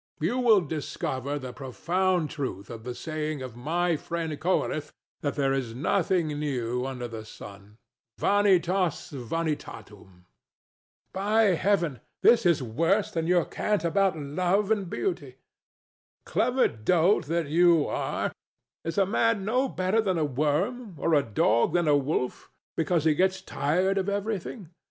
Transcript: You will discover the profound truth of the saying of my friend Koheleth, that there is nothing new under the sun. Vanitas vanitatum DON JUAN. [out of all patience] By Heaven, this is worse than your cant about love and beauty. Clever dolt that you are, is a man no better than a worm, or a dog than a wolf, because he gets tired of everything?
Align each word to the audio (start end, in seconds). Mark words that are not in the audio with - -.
You 0.19 0.39
will 0.39 0.61
discover 0.61 1.37
the 1.37 1.53
profound 1.53 2.31
truth 2.31 2.71
of 2.71 2.83
the 2.83 2.95
saying 2.95 3.43
of 3.43 3.55
my 3.55 3.95
friend 3.97 4.31
Koheleth, 4.41 4.91
that 5.21 5.35
there 5.35 5.53
is 5.53 5.75
nothing 5.75 6.29
new 6.39 6.87
under 6.87 7.07
the 7.07 7.23
sun. 7.23 7.77
Vanitas 8.17 9.11
vanitatum 9.11 9.85
DON 9.85 9.85
JUAN. 9.85 9.85
[out 9.85 9.89
of 9.91 9.93
all 9.93 10.05
patience] 10.05 10.25
By 11.13 11.41
Heaven, 11.53 11.99
this 12.23 12.47
is 12.47 12.63
worse 12.63 13.11
than 13.11 13.27
your 13.27 13.45
cant 13.45 13.83
about 13.85 14.17
love 14.17 14.71
and 14.71 14.89
beauty. 14.89 15.35
Clever 16.25 16.67
dolt 16.67 17.25
that 17.27 17.45
you 17.49 17.85
are, 17.85 18.31
is 18.83 18.97
a 18.97 19.05
man 19.05 19.45
no 19.45 19.69
better 19.69 20.01
than 20.01 20.17
a 20.17 20.25
worm, 20.25 20.95
or 20.97 21.13
a 21.13 21.21
dog 21.21 21.73
than 21.75 21.87
a 21.87 21.95
wolf, 21.95 22.49
because 22.75 23.03
he 23.03 23.13
gets 23.13 23.39
tired 23.39 23.99
of 23.99 24.09
everything? 24.09 24.71